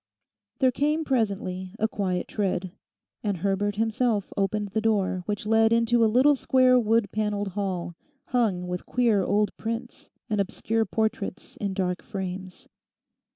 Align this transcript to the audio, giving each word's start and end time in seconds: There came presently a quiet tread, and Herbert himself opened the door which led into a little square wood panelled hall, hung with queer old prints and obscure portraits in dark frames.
There 0.57 0.71
came 0.71 1.05
presently 1.05 1.75
a 1.77 1.87
quiet 1.87 2.27
tread, 2.27 2.71
and 3.23 3.37
Herbert 3.37 3.75
himself 3.75 4.33
opened 4.35 4.69
the 4.69 4.81
door 4.81 5.21
which 5.27 5.45
led 5.45 5.71
into 5.71 6.03
a 6.03 6.07
little 6.09 6.33
square 6.33 6.79
wood 6.79 7.11
panelled 7.11 7.49
hall, 7.49 7.93
hung 8.29 8.65
with 8.67 8.87
queer 8.87 9.21
old 9.23 9.55
prints 9.57 10.09
and 10.27 10.41
obscure 10.41 10.85
portraits 10.85 11.55
in 11.57 11.75
dark 11.75 12.01
frames. 12.01 12.67